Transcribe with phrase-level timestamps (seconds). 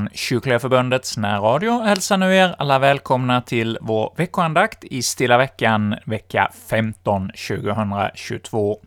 [0.00, 5.94] från Kyrkliga Förbundets närradio hälsar nu er alla välkomna till vår veckoandakt i Stilla veckan,
[6.04, 8.78] vecka 15, 2022.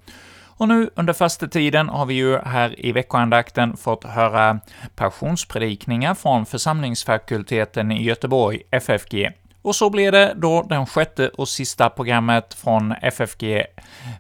[0.58, 4.59] Och nu under första tiden har vi ju här i veckoandakten fått höra
[4.95, 9.31] passionspredikningar från församlingsfakulteten i Göteborg, FFG.
[9.64, 13.66] Och så blir det då den sjätte och sista programmet från FFG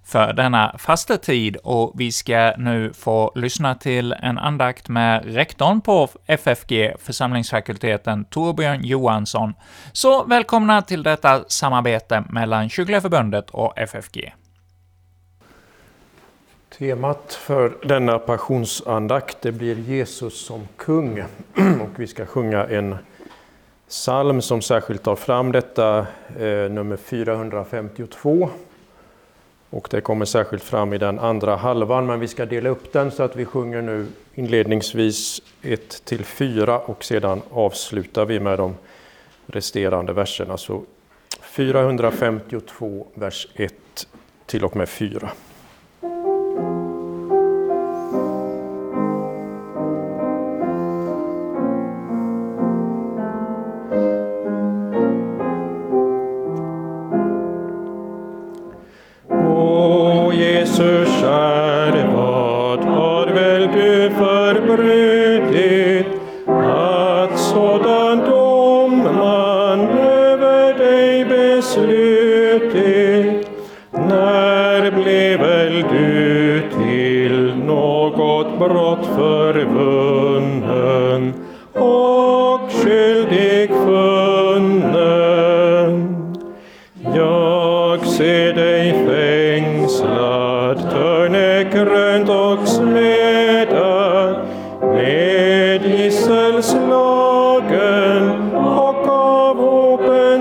[0.03, 5.81] för denna fasta tid, och vi ska nu få lyssna till en andakt med rektorn
[5.81, 9.53] på FFG, församlingsfakulteten, Torbjörn Johansson.
[9.91, 14.33] Så välkomna till detta samarbete mellan Kyrkliga Förbundet och FFG.
[16.77, 21.23] Temat för denna passionsandakt det blir Jesus som kung,
[21.81, 22.97] och vi ska sjunga en
[23.93, 25.99] psalm som särskilt tar fram detta,
[26.39, 28.49] eh, nummer 452.
[29.69, 33.11] Och det kommer särskilt fram i den andra halvan, men vi ska dela upp den
[33.11, 38.75] så att vi sjunger nu inledningsvis 1 till 4 och sedan avslutar vi med de
[39.45, 40.57] resterande verserna.
[40.57, 40.83] Så
[41.41, 43.73] 452, vers 1
[44.45, 45.31] till och med 4.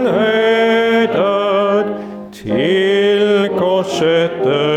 [0.05, 1.85] den
[2.33, 4.72] till korset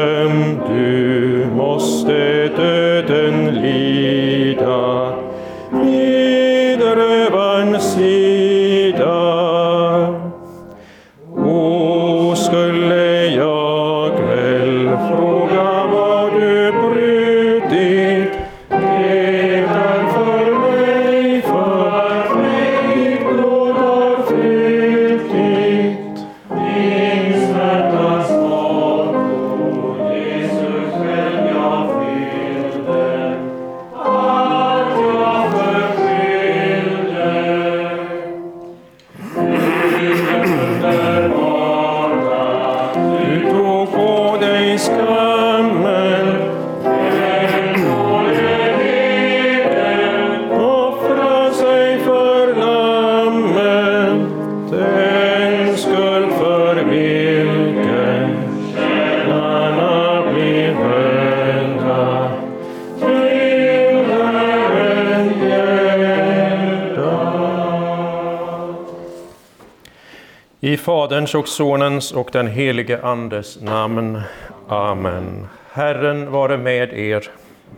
[71.05, 74.21] Faderns och Sonens och den helige Andes namn.
[74.67, 75.47] Amen.
[75.71, 77.29] Herren vare med er.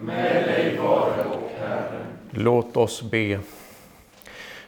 [0.02, 2.06] Med dig vare och Herren.
[2.32, 3.40] Låt oss be.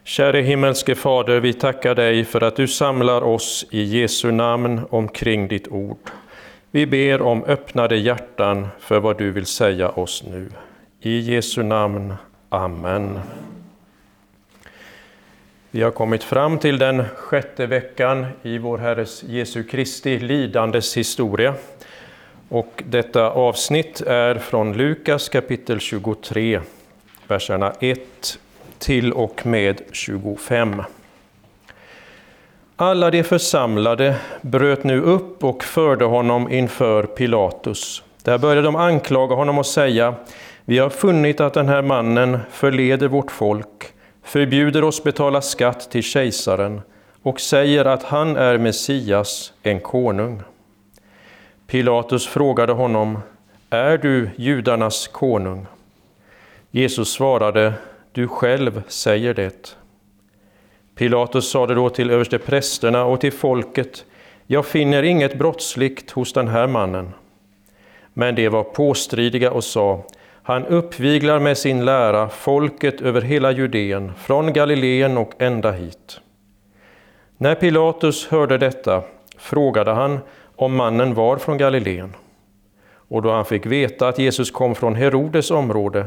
[0.03, 5.47] Käre himmelske Fader, vi tackar dig för att du samlar oss i Jesu namn omkring
[5.47, 6.09] ditt ord.
[6.71, 10.49] Vi ber om öppnade hjärtan för vad du vill säga oss nu.
[11.01, 12.13] I Jesu namn.
[12.49, 13.19] Amen.
[15.71, 21.53] Vi har kommit fram till den sjätte veckan i vår Herres Jesu Kristi lidandes historia.
[22.49, 26.59] Och detta avsnitt är från Lukas kapitel 23,
[27.27, 27.99] verserna 1
[28.79, 30.83] till och med 25.
[32.75, 38.03] Alla de församlade bröt nu upp och förde honom inför Pilatus.
[38.23, 40.13] Där började de anklaga honom och säga,
[40.65, 43.93] vi har funnit att den här mannen förleder vårt folk
[44.23, 46.81] förbjuder oss betala skatt till kejsaren
[47.23, 50.41] och säger att han är Messias, en konung.
[51.67, 53.19] Pilatus frågade honom,
[53.69, 55.65] är du judarnas konung?
[56.71, 57.73] Jesus svarade,
[58.11, 59.75] du själv säger det.
[60.95, 64.05] Pilatus sade då till översteprästerna och till folket,
[64.47, 67.13] jag finner inget brottsligt hos den här mannen.
[68.13, 70.03] Men de var påstridiga och sa,
[70.49, 76.21] han uppviglar med sin lära folket över hela Judeen, från Galileen och ända hit.
[77.37, 79.03] När Pilatus hörde detta
[79.37, 80.19] frågade han
[80.55, 82.15] om mannen var från Galileen.
[82.91, 86.05] Och då han fick veta att Jesus kom från Herodes område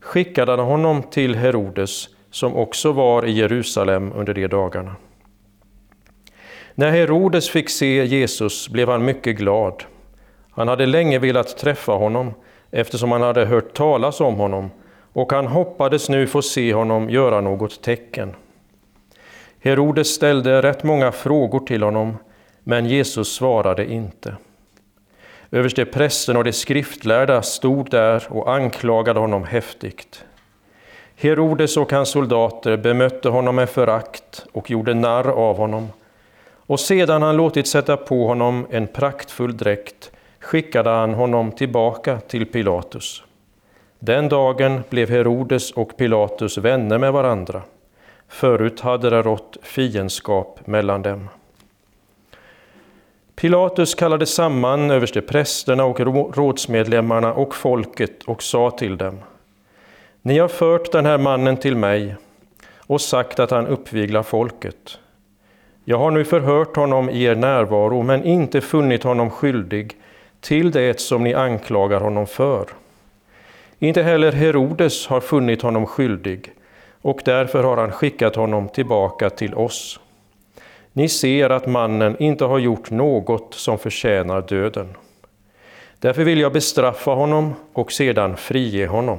[0.00, 4.96] skickade han honom till Herodes, som också var i Jerusalem under de dagarna.
[6.74, 9.84] När Herodes fick se Jesus blev han mycket glad.
[10.50, 12.34] Han hade länge velat träffa honom
[12.70, 14.70] eftersom han hade hört talas om honom
[15.12, 18.34] och han hoppades nu få se honom göra något tecken.
[19.60, 22.16] Herodes ställde rätt många frågor till honom,
[22.64, 24.36] men Jesus svarade inte.
[25.50, 30.24] Överste prästen och de skriftlärda stod där och anklagade honom häftigt.
[31.16, 35.88] Herodes och hans soldater bemötte honom med förakt och gjorde narr av honom.
[36.66, 42.46] Och sedan han låtit sätta på honom en praktfull dräkt skickade han honom tillbaka till
[42.46, 43.22] Pilatus.
[43.98, 47.62] Den dagen blev Herodes och Pilatus vänner med varandra.
[48.28, 51.28] Förut hade det rått fiendskap mellan dem.
[53.34, 56.00] Pilatus kallade samman översteprästerna och
[56.36, 59.18] rådsmedlemmarna och folket och sa till dem.
[60.22, 62.16] Ni har fört den här mannen till mig
[62.76, 64.98] och sagt att han uppviglar folket.
[65.84, 69.96] Jag har nu förhört honom i er närvaro men inte funnit honom skyldig
[70.40, 72.66] till det som ni anklagar honom för.
[73.78, 76.52] Inte heller Herodes har funnit honom skyldig
[77.02, 80.00] och därför har han skickat honom tillbaka till oss.
[80.92, 84.88] Ni ser att mannen inte har gjort något som förtjänar döden.
[85.98, 89.18] Därför vill jag bestraffa honom och sedan frige honom.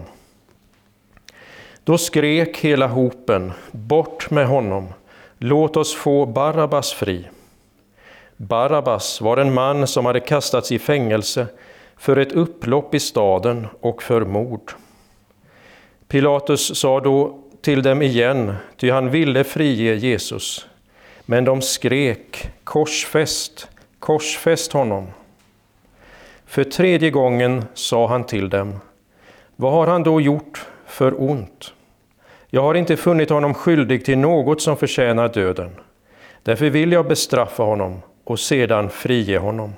[1.84, 4.88] Då skrek hela hopen, bort med honom,
[5.38, 7.28] låt oss få Barabbas fri.
[8.42, 11.48] Barabbas var en man som hade kastats i fängelse
[11.98, 14.72] för ett upplopp i staden och för mord.
[16.08, 20.68] Pilatus sa då till dem igen, ty han ville frige Jesus.
[21.26, 23.68] Men de skrek korsfäst,
[24.00, 25.08] korsfäst honom.
[26.46, 28.80] För tredje gången sa han till dem,
[29.56, 31.74] vad har han då gjort för ont?
[32.50, 35.72] Jag har inte funnit honom skyldig till något som förtjänar döden.
[36.44, 39.74] Därför vill jag bestraffa honom och sedan frige honom.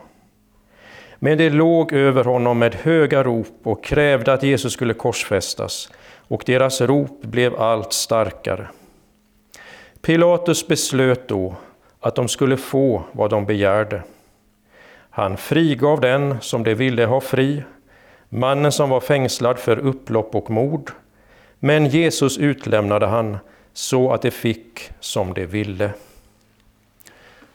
[1.16, 5.90] Men det låg över honom med höga rop och krävde att Jesus skulle korsfästas,
[6.28, 8.68] och deras rop blev allt starkare.
[10.02, 11.56] Pilatus beslöt då
[12.00, 14.04] att de skulle få vad de begärde.
[15.10, 17.64] Han frigav den som de ville ha fri,
[18.30, 20.92] mannen som var fängslad för upplopp och mord,
[21.60, 23.38] men Jesus utlämnade han
[23.74, 25.90] så att de fick som de ville.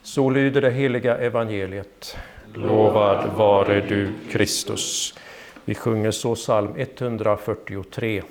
[0.09, 2.17] Så lyder det heliga evangeliet.
[2.55, 5.15] Lovad vare du, Kristus.
[5.65, 8.23] Vi sjunger så psalm 143.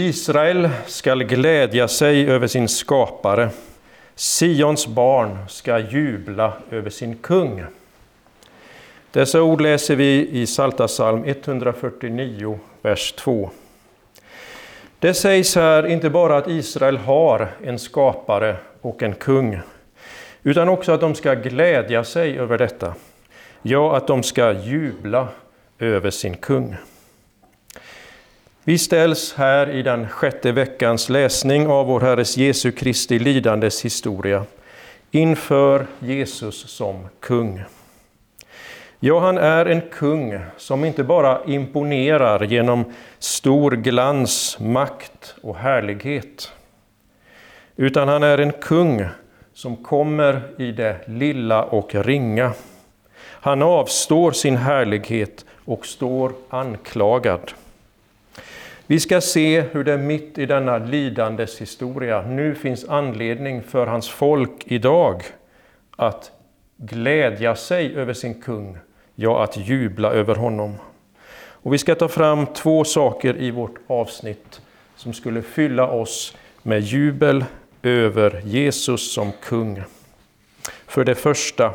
[0.00, 3.50] Israel skall glädja sig över sin skapare.
[4.14, 7.64] Sions barn ska jubla över sin kung.
[9.10, 13.50] Dessa ord läser vi i Psaltarpsalm 149, vers 2.
[14.98, 19.60] Det sägs här inte bara att Israel har en skapare och en kung,
[20.42, 22.94] utan också att de ska glädja sig över detta.
[23.62, 25.28] Ja, att de ska jubla
[25.78, 26.76] över sin kung.
[28.64, 34.44] Vi ställs här i den sjätte veckans läsning av vår Herres Jesu Kristi lidandes historia
[35.10, 37.62] inför Jesus som kung.
[38.98, 46.52] Ja, han är en kung som inte bara imponerar genom stor glans, makt och härlighet,
[47.76, 49.06] utan han är en kung
[49.54, 52.52] som kommer i det lilla och ringa.
[53.22, 57.52] Han avstår sin härlighet och står anklagad.
[58.90, 64.08] Vi ska se hur det mitt i denna lidandes historia nu finns anledning för hans
[64.08, 65.22] folk idag
[65.96, 66.32] att
[66.76, 68.78] glädja sig över sin kung,
[69.14, 70.74] ja, att jubla över honom.
[71.34, 74.60] Och vi ska ta fram två saker i vårt avsnitt
[74.96, 77.44] som skulle fylla oss med jubel
[77.82, 79.82] över Jesus som kung.
[80.86, 81.74] För det första,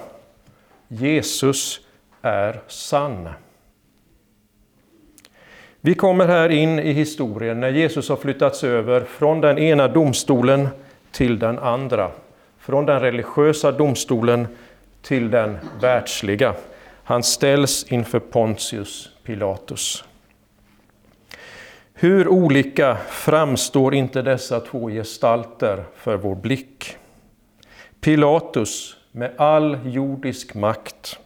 [0.87, 1.79] Jesus
[2.21, 3.29] är sann.
[5.85, 10.67] Vi kommer här in i historien när Jesus har flyttats över från den ena domstolen
[11.11, 12.11] till den andra.
[12.59, 14.47] Från den religiösa domstolen
[15.01, 16.55] till den världsliga.
[17.03, 20.03] Han ställs inför Pontius Pilatus.
[21.93, 26.97] Hur olika framstår inte dessa två gestalter för vår blick?
[28.01, 31.19] Pilatus med all jordisk makt.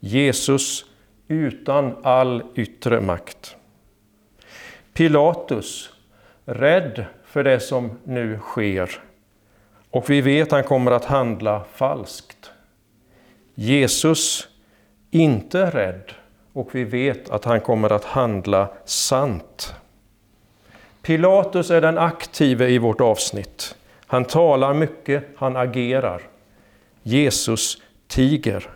[0.00, 0.84] Jesus
[1.28, 3.55] utan all yttre makt.
[4.96, 5.90] Pilatus
[6.44, 8.90] rädd för det som nu sker
[9.90, 12.50] och vi vet att han kommer att handla falskt.
[13.54, 14.48] Jesus
[15.10, 16.12] inte rädd
[16.52, 19.74] och vi vet att han kommer att handla sant.
[21.02, 23.76] Pilatus är den aktive i vårt avsnitt.
[24.06, 26.22] Han talar mycket, han agerar.
[27.02, 28.70] Jesus tiger.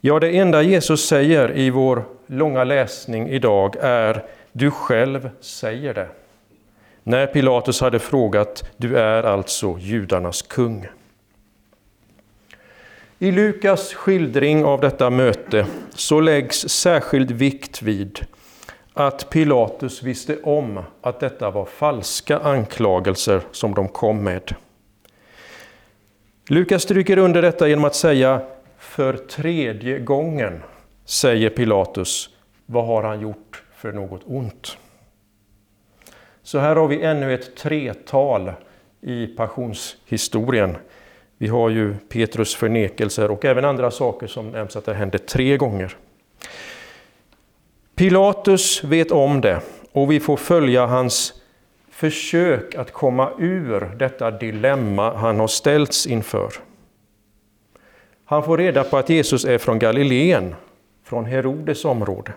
[0.00, 6.08] Ja, det enda Jesus säger i vår långa läsning idag är du själv säger det.
[7.02, 10.88] När Pilatus hade frågat Du är alltså judarnas kung.
[13.18, 18.20] I Lukas skildring av detta möte så läggs särskild vikt vid
[18.94, 24.54] att Pilatus visste om att detta var falska anklagelser som de kom med.
[26.48, 28.40] Lukas stryker under detta genom att säga
[28.78, 30.62] för tredje gången
[31.04, 32.30] säger Pilatus,
[32.66, 34.78] vad har han gjort för något ont?
[36.42, 38.52] Så här har vi ännu ett tretal
[39.00, 40.76] i passionshistorien.
[41.38, 45.56] Vi har ju Petrus förnekelser och även andra saker som nämns att det hände tre
[45.56, 45.96] gånger.
[47.94, 49.60] Pilatus vet om det
[49.92, 51.42] och vi får följa hans
[51.90, 56.52] försök att komma ur detta dilemma han har ställts inför.
[58.24, 60.54] Han får reda på att Jesus är från Galileen,
[61.04, 62.32] från Herodes område.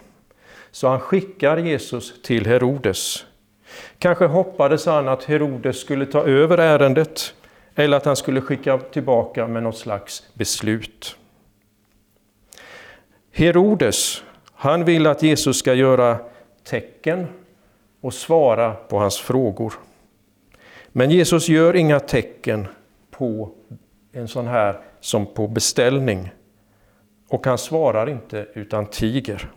[0.76, 3.26] Så han skickar Jesus till Herodes.
[4.00, 7.34] Kanske hoppades han att Herodes skulle ta över ärendet
[7.76, 11.18] eller att han skulle skicka tillbaka med något slags beslut.
[13.32, 16.18] Herodes, han vill att Jesus ska göra
[16.64, 17.28] tecken
[18.02, 19.74] och svara på hans frågor.
[20.88, 22.68] Men Jesus gör inga tecken
[23.12, 23.50] på
[24.12, 26.30] en sån här som på beställning.
[27.30, 29.52] Och han svarar inte utan tiger.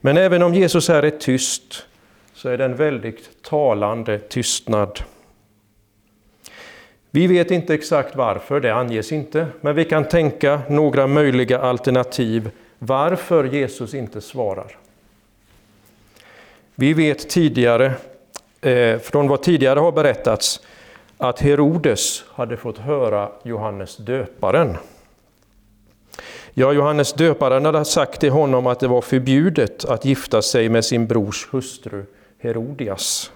[0.00, 1.86] Men även om Jesus här är tyst
[2.34, 5.00] så är det en väldigt talande tystnad.
[7.10, 12.50] Vi vet inte exakt varför, det anges inte, men vi kan tänka några möjliga alternativ
[12.78, 14.76] varför Jesus inte svarar.
[16.74, 17.92] Vi vet tidigare,
[18.60, 20.60] eh, från vad tidigare har berättats,
[21.18, 24.76] att Herodes hade fått höra Johannes döparen.
[26.54, 30.84] Ja, Johannes döparen hade sagt till honom att det var förbjudet att gifta sig med
[30.84, 32.04] sin brors hustru
[32.38, 33.32] Herodias.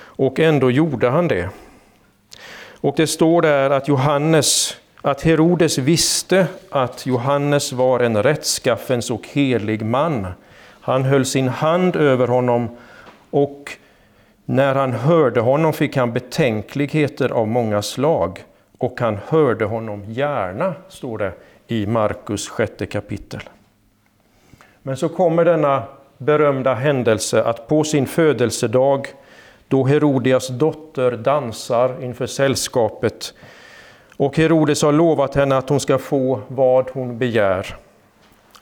[0.00, 1.48] Och ändå gjorde han det.
[2.80, 9.28] Och det står där att Johannes, att Herodes visste att Johannes var en rättskaffens och
[9.28, 10.26] helig man.
[10.80, 12.76] Han höll sin hand över honom
[13.30, 13.72] och
[14.44, 18.44] när han hörde honom fick han betänkligheter av många slag
[18.78, 21.32] och han hörde honom gärna, står det
[21.68, 23.40] i Markus sjätte kapitel.
[24.82, 25.82] Men så kommer denna
[26.18, 29.06] berömda händelse att på sin födelsedag
[29.68, 33.34] då Herodias dotter dansar inför sällskapet
[34.16, 37.76] och Herodes har lovat henne att hon ska få vad hon begär.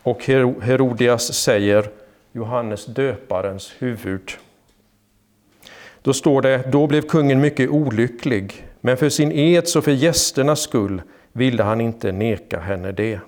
[0.02, 0.24] Och
[0.62, 1.90] Herodias säger
[2.32, 4.30] Johannes döparens huvud.
[6.02, 10.60] Då står det, då blev kungen mycket olycklig, men för sin eds och för gästernas
[10.60, 11.02] skull
[11.36, 13.20] ville han inte neka henne det.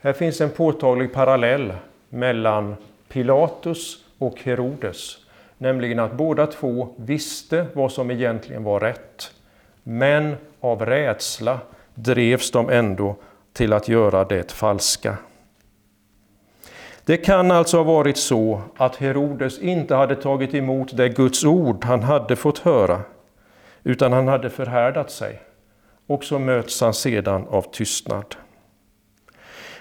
[0.00, 1.72] Här finns en påtaglig parallell
[2.08, 2.76] mellan
[3.08, 5.16] Pilatus och Herodes,
[5.58, 9.32] nämligen att båda två visste vad som egentligen var rätt,
[9.82, 11.58] men av rädsla
[11.94, 13.16] drevs de ändå
[13.52, 15.16] till att göra det falska.
[17.04, 21.84] Det kan alltså ha varit så att Herodes inte hade tagit emot det Guds ord
[21.84, 23.00] han hade fått höra,
[23.82, 25.40] utan han hade förhärdat sig.
[26.08, 28.36] Och så möts han sedan av tystnad.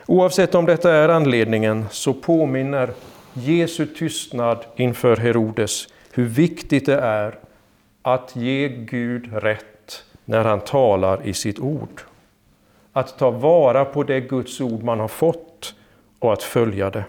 [0.05, 2.89] Oavsett om detta är anledningen så påminner
[3.34, 7.39] Jesu tystnad inför Herodes hur viktigt det är
[8.01, 12.01] att ge Gud rätt när han talar i sitt ord.
[12.93, 15.75] Att ta vara på det Guds ord man har fått
[16.19, 17.03] och att följa det.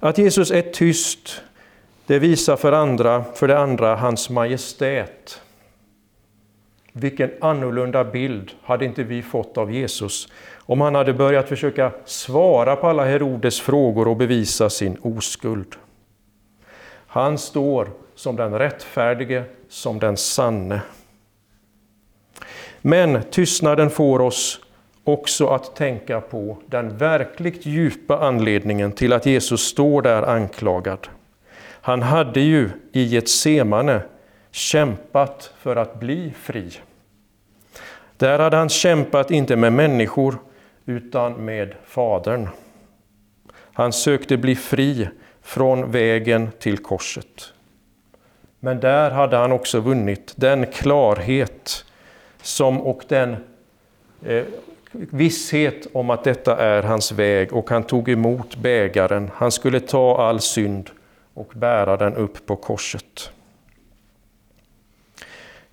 [0.00, 1.42] Att Jesus är tyst,
[2.06, 5.40] det visar för, andra, för det andra hans majestät.
[6.92, 12.76] Vilken annorlunda bild hade inte vi fått av Jesus om han hade börjat försöka svara
[12.76, 15.76] på alla Herodes frågor och bevisa sin oskuld.
[17.06, 20.80] Han står som den rättfärdige, som den sanne.
[22.80, 24.60] Men tystnaden får oss
[25.04, 31.08] också att tänka på den verkligt djupa anledningen till att Jesus står där anklagad.
[31.62, 34.02] Han hade ju i ett semane
[34.52, 36.72] kämpat för att bli fri.
[38.16, 40.38] Där hade han kämpat inte med människor
[40.86, 42.48] utan med Fadern.
[43.54, 45.08] Han sökte bli fri
[45.42, 47.52] från vägen till korset.
[48.60, 51.84] Men där hade han också vunnit den klarhet
[52.42, 53.36] som, och den
[54.26, 54.44] eh,
[54.92, 59.30] visshet om att detta är hans väg och han tog emot bägaren.
[59.34, 60.90] Han skulle ta all synd
[61.34, 63.30] och bära den upp på korset.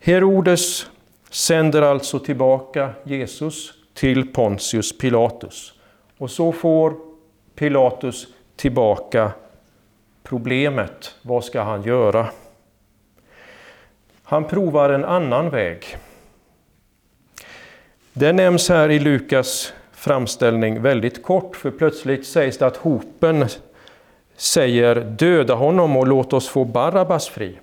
[0.10, 0.90] Herodes
[1.30, 5.74] sänder alltså tillbaka Jesus till Pontius Pilatus.
[6.18, 6.96] Och så får
[7.56, 9.32] Pilatus tillbaka
[10.24, 11.16] problemet.
[11.22, 12.28] Vad ska han göra?
[14.24, 15.98] Han provar en annan väg.
[18.14, 23.46] Det nämns här i Lukas framställning väldigt kort, för plötsligt sägs det att hopen
[24.36, 27.60] säger döda honom och låt oss få Barabbas fri.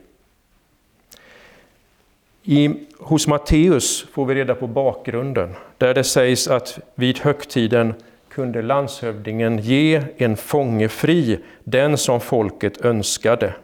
[2.49, 7.95] I, hos Matteus får vi reda på bakgrunden, där det sägs att vid högtiden
[8.29, 13.55] kunde landshövdingen ge en fånge fri, den som folket önskade.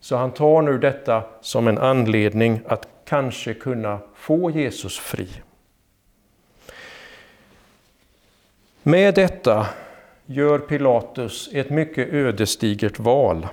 [0.00, 5.28] Så han tar nu detta som en anledning att kanske kunna få Jesus fri.
[8.82, 9.66] Med detta
[10.26, 13.46] gör Pilatus ett mycket ödesdigert val.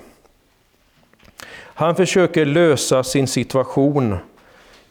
[1.80, 4.16] Han försöker lösa sin situation,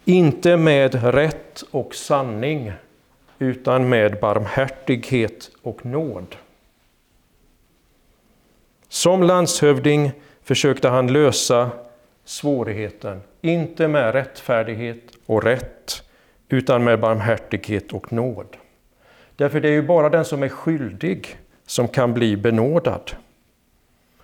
[0.04, 2.72] inte med rätt och sanning,
[3.38, 6.36] utan med barmhärtighet och nåd.
[8.88, 11.70] Som landshövding försökte han lösa
[12.24, 16.02] svårigheten, inte med rättfärdighet och rätt,
[16.48, 18.56] utan med barmhärtighet och nåd.
[19.36, 23.10] Därför det är ju bara den som är skyldig som kan bli benådad.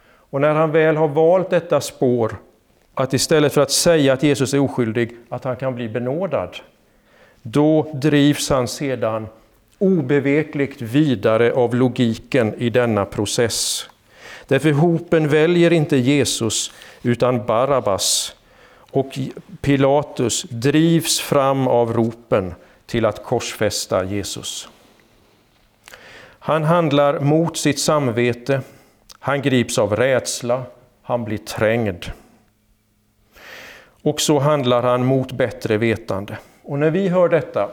[0.07, 2.37] Och när han väl har valt detta spår,
[2.97, 6.57] att istället för att säga att Jesus är oskyldig, att han kan bli benådad,
[7.43, 9.27] då drivs han sedan
[9.79, 13.89] obevekligt vidare av logiken i denna process.
[14.47, 18.37] Därför hopen väljer inte Jesus utan Barabbas
[18.91, 19.19] och
[19.61, 22.55] Pilatus drivs fram av ropen
[22.87, 24.69] till att korsfästa Jesus.
[26.39, 28.61] Han handlar mot sitt samvete,
[29.19, 30.63] han grips av rädsla,
[31.03, 32.05] han blir trängd.
[34.07, 36.39] Och så handlar han mot bättre vetande.
[36.63, 37.69] Och när vi hör detta,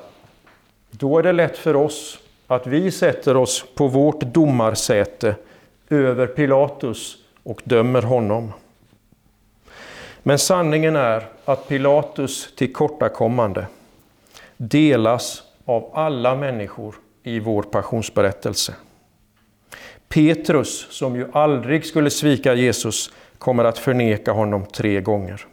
[0.92, 5.36] då är det lätt för oss att vi sätter oss på vårt domarsäte
[5.90, 8.54] över Pilatus och dömer honom.
[10.24, 13.68] Men sanningen är att Pilatus tillkortakommande
[14.58, 18.74] delas av alla människor i vår passionsberättelse.
[20.08, 25.46] Petrus, som ju aldrig skulle svika Jesus, kommer att förneka honom tre gånger.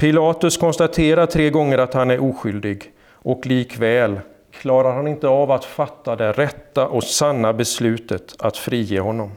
[0.00, 5.64] Pilatus konstaterar tre gånger att han är oskyldig och likväl klarar han inte av att
[5.64, 9.30] fatta det rätta och sanna beslutet att frige honom.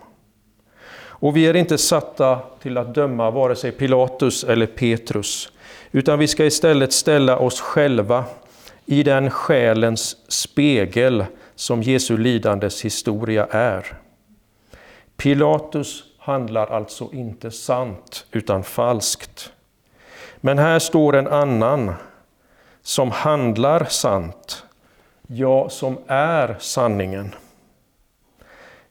[0.96, 5.52] Och vi är inte satta till att döma vare sig Pilatus eller Petrus,
[5.92, 8.26] utan vi ska istället ställa oss själva
[8.86, 13.86] i den själens spegel som Jesu lidandes historia är.
[15.18, 19.52] Pilatus handlar alltså inte sant utan falskt.
[20.46, 21.94] Men här står en annan
[22.82, 24.64] som handlar sant,
[25.28, 27.36] ja, som är sanningen.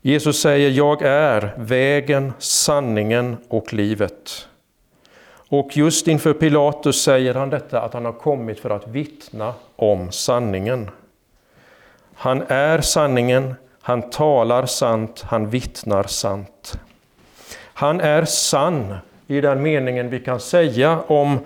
[0.00, 4.48] Jesus säger, jag är vägen, sanningen och livet.
[5.48, 10.12] Och just inför Pilatus säger han detta att han har kommit för att vittna om
[10.12, 10.90] sanningen.
[12.14, 16.78] Han är sanningen, han talar sant, han vittnar sant.
[17.58, 18.96] Han är sann
[19.36, 21.38] i den meningen vi kan säga om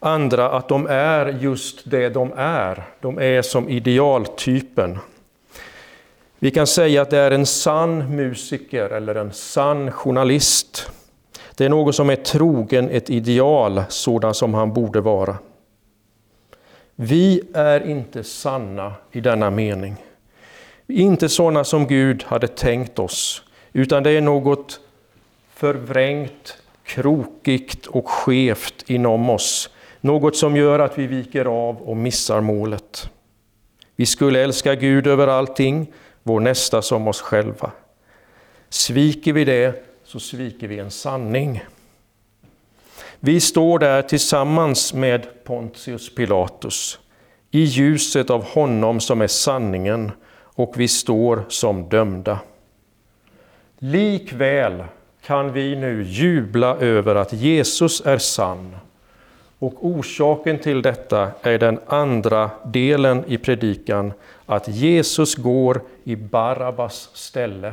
[0.00, 2.84] andra att de är just det de är.
[3.00, 4.98] De är som idealtypen.
[6.38, 10.90] Vi kan säga att det är en sann musiker eller en sann journalist.
[11.54, 15.36] Det är någon som är trogen ett ideal, sådan som han borde vara.
[16.94, 19.96] Vi är inte sanna i denna mening.
[20.88, 24.80] Inte sådana som Gud hade tänkt oss, utan det är något
[25.54, 26.56] förvrängt,
[26.86, 29.70] krokigt och skevt inom oss.
[30.00, 33.10] Något som gör att vi viker av och missar målet.
[33.96, 37.70] Vi skulle älska Gud över allting, vår nästa som oss själva.
[38.68, 41.64] Sviker vi det så sviker vi en sanning.
[43.20, 46.98] Vi står där tillsammans med Pontius Pilatus
[47.50, 50.12] i ljuset av honom som är sanningen
[50.56, 52.38] och vi står som dömda.
[53.78, 54.84] Likväl
[55.26, 58.76] kan vi nu jubla över att Jesus är sann.
[59.58, 64.12] Och orsaken till detta är den andra delen i predikan,
[64.46, 67.72] att Jesus går i Barabbas ställe.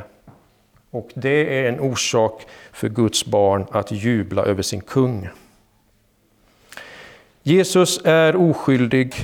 [0.90, 5.30] Och det är en orsak för Guds barn att jubla över sin kung.
[7.44, 9.16] Jesus är oskyldig,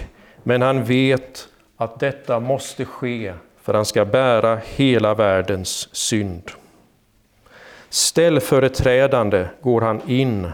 [0.44, 6.52] men han vet att detta måste ske för han ska bära hela världens synd.
[7.90, 10.52] Ställföreträdande går han in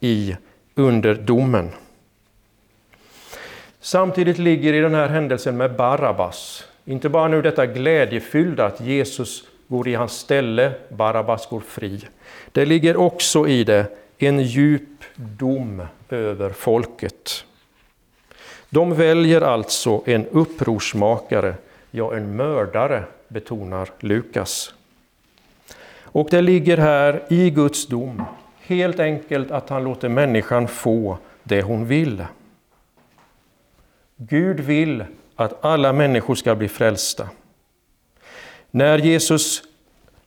[0.00, 0.36] i
[0.74, 1.70] under domen.
[3.80, 9.44] Samtidigt ligger i den här händelsen med Barabbas, inte bara nu detta glädjefyllda att Jesus
[9.68, 12.00] går i hans ställe, Barabbas går fri.
[12.52, 13.86] Det ligger också i det
[14.18, 17.44] en djup dom över folket.
[18.70, 21.54] De väljer alltså en upprorsmakare,
[21.90, 24.74] ja en mördare, betonar Lukas.
[26.12, 28.22] Och det ligger här i Guds dom,
[28.60, 32.24] helt enkelt att han låter människan få det hon vill.
[34.16, 35.04] Gud vill
[35.36, 37.28] att alla människor ska bli frälsta.
[38.70, 39.62] När Jesus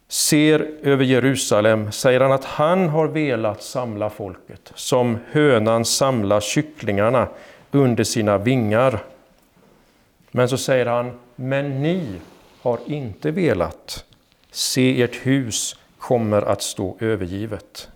[0.07, 7.27] ser över Jerusalem säger han att han har velat samla folket som hönan samlar kycklingarna
[7.71, 9.03] under sina vingar.
[10.31, 12.07] Men så säger han, men ni
[12.61, 14.05] har inte velat.
[14.51, 17.89] Se, ert hus kommer att stå övergivet.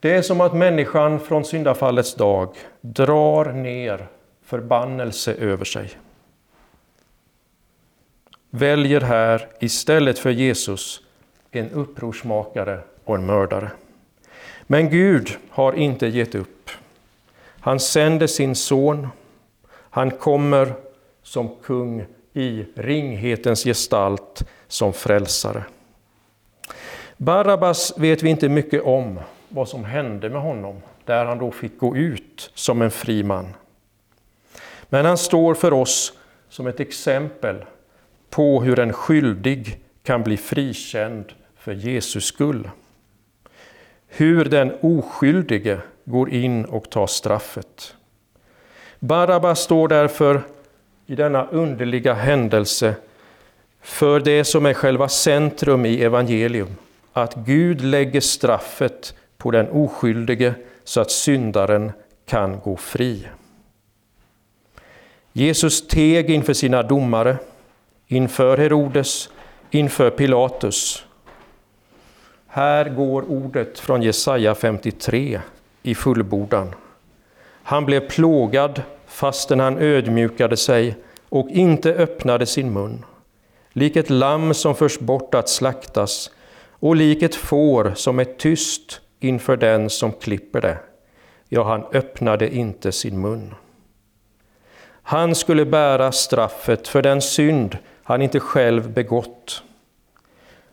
[0.00, 4.06] Det är som att människan från syndafallets dag drar ner
[4.44, 5.90] förbannelse över sig.
[8.50, 11.00] Väljer här istället för Jesus
[11.50, 13.70] en upprorsmakare och en mördare.
[14.62, 16.70] Men Gud har inte gett upp.
[17.60, 19.08] Han sänder sin son.
[19.90, 20.74] Han kommer
[21.22, 25.64] som kung i ringhetens gestalt som frälsare.
[27.16, 31.78] Barabbas vet vi inte mycket om vad som hände med honom, där han då fick
[31.78, 33.54] gå ut som en fri man.
[34.88, 36.12] Men han står för oss
[36.48, 37.64] som ett exempel
[38.30, 42.70] på hur en skyldig kan bli frikänd för Jesus skull.
[44.08, 47.96] Hur den oskyldige går in och tar straffet.
[48.98, 50.42] Barabbas står därför
[51.06, 52.94] i denna underliga händelse
[53.82, 56.76] för det som är själva centrum i evangelium,
[57.12, 61.92] att Gud lägger straffet på den oskyldige så att syndaren
[62.26, 63.28] kan gå fri.
[65.32, 67.36] Jesus teg inför sina domare,
[68.06, 69.28] inför Herodes,
[69.70, 71.06] inför Pilatus.
[72.46, 75.40] Här går ordet från Jesaja 53
[75.82, 76.74] i fullbordan.
[77.62, 78.82] Han blev plågad
[79.14, 80.96] fastän han ödmjukade sig
[81.28, 83.04] och inte öppnade sin mun.
[83.72, 86.30] Lik ett lamm som förs bort att slaktas
[86.70, 90.78] och lik ett får som är tyst inför den som klipper det.
[91.48, 93.54] Ja, han öppnade inte sin mun.
[95.02, 99.62] Han skulle bära straffet för den synd han inte själv begått.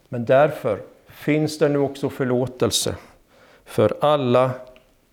[0.10, 2.96] Men därför finns det nu också förlåtelse
[3.66, 4.52] för alla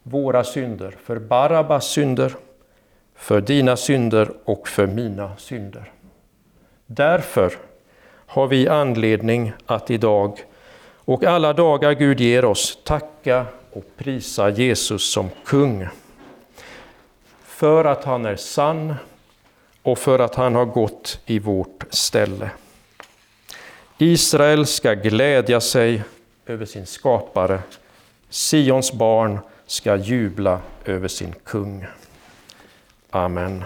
[0.02, 2.34] våra synder, för Barabbas synder,
[3.18, 5.92] för dina synder och för mina synder.
[6.86, 7.52] Därför
[8.26, 10.40] har vi anledning att idag
[10.94, 15.88] och alla dagar Gud ger oss tacka och prisa Jesus som kung.
[17.44, 18.94] För att han är sann
[19.82, 22.50] och för att han har gått i vårt ställe.
[23.98, 26.02] Israel ska glädja sig
[26.46, 27.60] över sin skapare.
[28.28, 31.86] Sions barn ska jubla över sin kung.
[33.10, 33.64] Amen.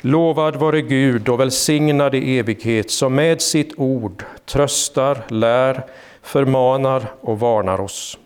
[0.00, 5.82] Lovad vare Gud och välsignad i evighet som med sitt ord tröstar, lär,
[6.22, 8.18] förmanar och varnar oss.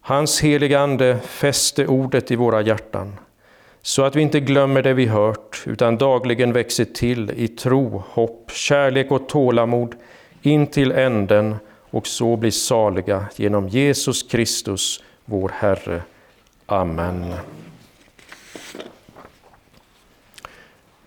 [0.00, 3.16] Hans helige Ande fäste ordet i våra hjärtan
[3.82, 8.50] så att vi inte glömmer det vi hört utan dagligen växer till i tro, hopp,
[8.50, 9.94] kärlek och tålamod
[10.42, 11.56] in till änden
[11.90, 16.02] och så blir saliga genom Jesus Kristus, vår Herre.
[16.66, 17.34] Amen.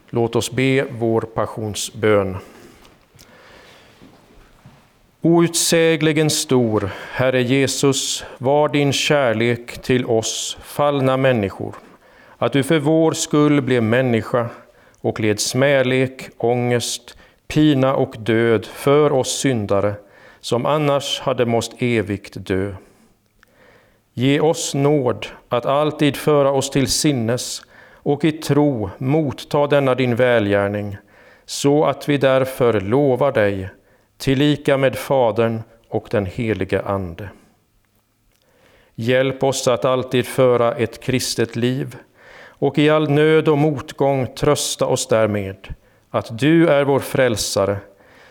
[0.10, 2.38] Låt oss be vår passionsbön.
[5.22, 11.76] Outsägligen stor, Herre Jesus, var din kärlek till oss fallna människor
[12.41, 14.50] att du för vår skull blev människa
[15.02, 17.17] och led smälek, ångest,
[17.48, 19.93] pina och död för oss syndare,
[20.39, 22.74] som annars hade måst evigt dö.
[24.13, 27.62] Ge oss nåd att alltid föra oss till sinnes
[28.10, 30.98] och i tro motta denna din välgärning,
[31.45, 33.69] så att vi därför lovar dig,
[34.17, 37.30] tillika med Fadern och den helige Ande.
[38.95, 41.95] Hjälp oss att alltid föra ett kristet liv
[42.45, 45.67] och i all nöd och motgång trösta oss därmed
[46.10, 47.78] att du är vår frälsare,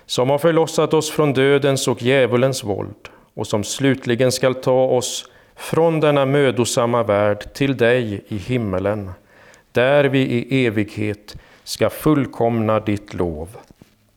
[0.07, 5.31] som har förlossat oss från dödens och djävulens våld och som slutligen skall ta oss
[5.57, 9.11] från denna mödosamma värld till dig i himmelen,
[9.73, 13.49] där vi i evighet ska fullkomna ditt lov.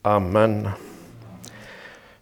[0.02, 0.68] Amen.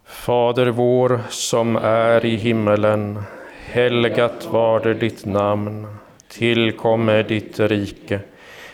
[0.05, 3.23] Fader vår som är i himmelen.
[3.65, 5.87] Helgat varde ditt namn.
[6.27, 8.19] Tillkomme ditt rike.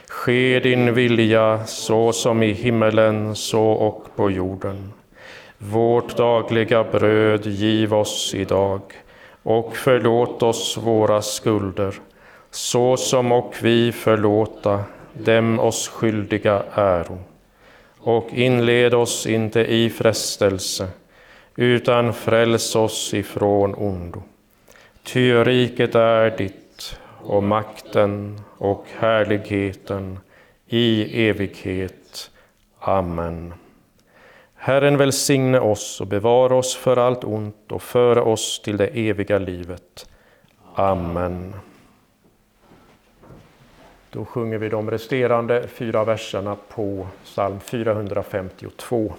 [0.08, 4.94] Ske din vilja så som i himmelen så och på jorden.
[5.58, 8.82] Vårt dagliga bröd giv oss idag
[9.44, 11.94] och förlåt oss våra skulder
[12.52, 14.84] så som och vi förlåta
[15.14, 17.20] dem oss skyldiga äro.
[18.00, 20.88] Och inled oss inte i frestelse
[21.56, 24.22] utan fräls oss ifrån ondo.
[25.04, 30.20] Ty riket är ditt och makten och härligheten
[30.68, 32.32] i evighet.
[32.80, 33.54] Amen.
[34.56, 39.38] Herren välsigne oss och bevara oss för allt ont och föra oss till det eviga
[39.38, 40.10] livet.
[40.76, 41.54] Amen.
[44.18, 49.14] Då sjunger vi de resterande fyra verserna på psalm 452.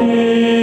[0.00, 0.57] Amen.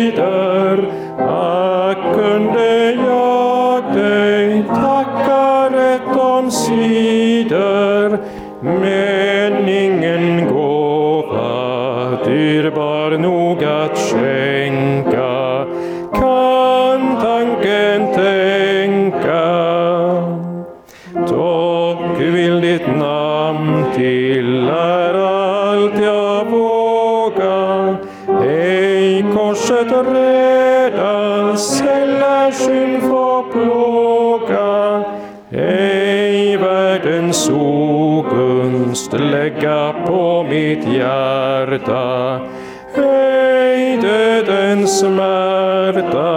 [40.86, 42.40] mitt hjärta.
[42.96, 43.98] Ej
[44.46, 46.36] den smärta.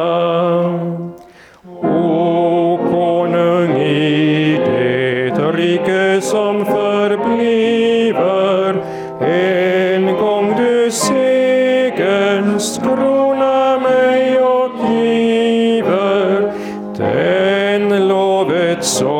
[1.82, 7.56] O konung i det rike som förbliver,
[9.20, 16.52] en gång du segerns krona mig och giver,
[16.96, 19.17] den lovet så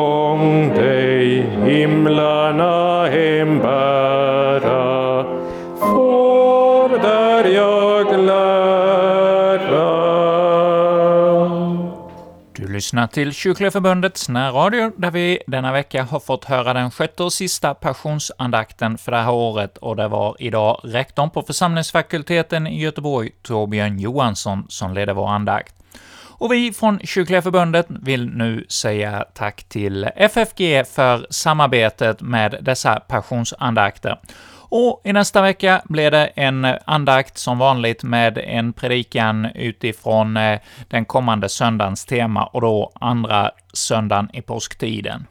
[12.79, 17.33] lyssnar till Kyrkliga Förbundets närradio, där vi denna vecka har fått höra den sjätte och
[17.33, 23.29] sista passionsandakten för det här året, och det var idag rektorn på församlingsfakulteten i Göteborg,
[23.41, 25.75] Torbjörn Johansson, som ledde vår andakt.
[26.27, 32.99] Och vi från Kyrkliga Förbundet vill nu säga tack till FFG för samarbetet med dessa
[32.99, 34.19] passionsandakter.
[34.69, 40.59] Och i nästa vecka blir det en andakt som vanligt med en predikan utifrån eh,
[40.87, 45.25] den kommande söndagens tema, och då andra söndagen i påsktiden.